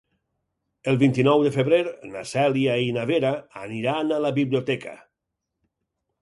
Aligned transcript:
El 0.91 0.95
vint-i-nou 1.01 1.43
de 1.47 1.51
febrer 1.57 1.81
na 2.13 2.23
Cèlia 2.29 2.79
i 2.85 2.87
na 2.97 3.05
Vera 3.11 3.35
aniran 3.67 4.15
a 4.17 4.19
la 4.27 4.33
biblioteca. 4.41 4.97